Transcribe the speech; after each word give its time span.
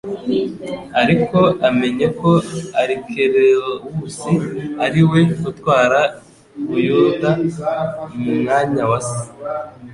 ariko 1.01 1.39
amenye 1.67 2.07
ko 2.19 2.31
Alikelawusi 2.79 4.33
ari 4.85 5.01
we 5.09 5.21
utwara 5.49 5.99
i 6.09 6.11
Buyuda 6.67 7.29
mu 8.21 8.31
mwanya 8.41 8.83
wa 8.91 8.99
se, 9.07 9.23